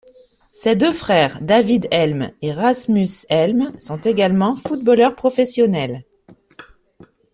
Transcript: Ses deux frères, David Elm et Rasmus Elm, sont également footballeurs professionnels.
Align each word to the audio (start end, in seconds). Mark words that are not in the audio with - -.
Ses 0.51 0.75
deux 0.75 0.91
frères, 0.93 1.39
David 1.43 1.87
Elm 1.91 2.31
et 2.41 2.51
Rasmus 2.51 3.05
Elm, 3.29 3.71
sont 3.79 3.99
également 4.01 4.55
footballeurs 4.55 5.13
professionnels. 5.15 6.03